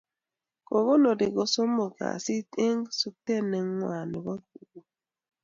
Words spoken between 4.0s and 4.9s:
nebo kuko